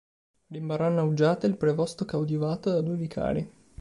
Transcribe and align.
Rimarranno 0.47 1.01
a 1.01 1.03
Uggiate 1.03 1.45
il 1.45 1.57
prevosto 1.57 2.05
coadiuvato 2.05 2.71
da 2.71 2.81
due 2.81 2.95
vicari. 2.95 3.49